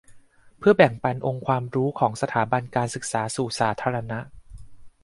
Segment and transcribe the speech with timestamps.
[0.57, 4.19] เพื่อแบ่งปันองค์ความรู้ของสถาบันการศึกษาสู่สาธารณะ